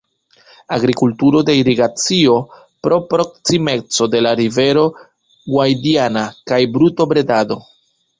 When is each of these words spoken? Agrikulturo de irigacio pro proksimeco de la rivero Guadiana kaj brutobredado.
Agrikulturo 0.75 1.41
de 1.49 1.53
irigacio 1.57 2.37
pro 2.87 2.97
proksimeco 3.11 4.07
de 4.15 4.21
la 4.27 4.31
rivero 4.39 4.87
Guadiana 4.95 6.25
kaj 6.53 6.61
brutobredado. 6.79 7.59